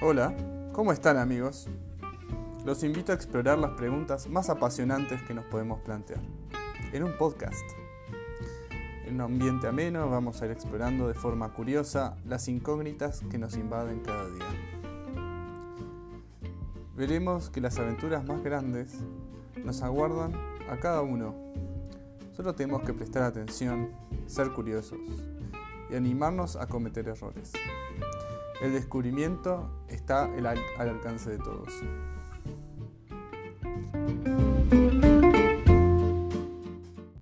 Hola, 0.00 0.32
¿cómo 0.74 0.92
están 0.92 1.16
amigos? 1.16 1.66
Los 2.64 2.84
invito 2.84 3.10
a 3.10 3.16
explorar 3.16 3.58
las 3.58 3.72
preguntas 3.72 4.28
más 4.28 4.48
apasionantes 4.48 5.20
que 5.22 5.34
nos 5.34 5.44
podemos 5.46 5.80
plantear 5.80 6.20
en 6.92 7.02
un 7.02 7.18
podcast. 7.18 7.64
En 9.06 9.16
un 9.16 9.22
ambiente 9.22 9.66
ameno 9.66 10.08
vamos 10.08 10.40
a 10.40 10.44
ir 10.44 10.52
explorando 10.52 11.08
de 11.08 11.14
forma 11.14 11.52
curiosa 11.52 12.16
las 12.24 12.46
incógnitas 12.46 13.22
que 13.28 13.38
nos 13.38 13.56
invaden 13.56 13.98
cada 13.98 14.30
día. 14.30 14.46
Veremos 16.96 17.50
que 17.50 17.60
las 17.60 17.76
aventuras 17.80 18.24
más 18.24 18.40
grandes 18.44 19.00
nos 19.64 19.82
aguardan 19.82 20.32
a 20.70 20.78
cada 20.78 21.02
uno. 21.02 21.34
Solo 22.36 22.54
tenemos 22.54 22.82
que 22.82 22.94
prestar 22.94 23.24
atención, 23.24 23.90
ser 24.28 24.52
curiosos 24.52 25.00
y 25.90 25.96
animarnos 25.96 26.56
a 26.56 26.66
cometer 26.66 27.08
errores. 27.08 27.52
El 28.60 28.72
descubrimiento 28.72 29.70
está 29.88 30.24
al 30.24 30.46
alcance 30.88 31.30
de 31.30 31.38
todos. 31.38 31.72